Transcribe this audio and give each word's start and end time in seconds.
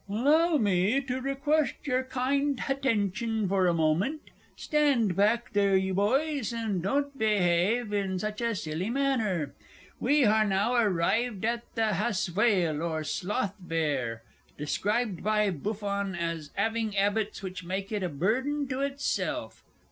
Illow 0.09 0.57
me 0.59 0.99
to 0.99 1.21
request 1.21 1.75
yar 1.85 2.03
kind 2.03 2.59
hattention 2.61 3.47
for 3.47 3.67
a 3.67 3.73
moment. 3.75 4.31
(Stand 4.55 5.15
back 5.15 5.53
there, 5.53 5.77
you 5.77 5.93
boys, 5.93 6.51
and 6.51 6.81
don't 6.81 7.15
beyave 7.19 7.93
in 7.93 8.17
such 8.17 8.41
a 8.41 8.55
silly 8.55 8.89
manner!) 8.89 9.53
We 9.99 10.23
har 10.23 10.43
now 10.43 10.73
arrived 10.73 11.45
at 11.45 11.75
the 11.75 11.93
Haswail, 11.93 12.81
or 12.81 13.03
Sloth 13.03 13.53
Bear, 13.59 14.23
described 14.57 15.23
by 15.23 15.51
Buffon 15.51 16.15
as 16.15 16.49
'aving 16.57 16.95
'abits 16.97 17.43
which 17.43 17.63
make 17.63 17.91
it 17.91 18.01
a 18.01 18.09
burden 18.09 18.67
to 18.69 18.79
itself. 18.81 19.63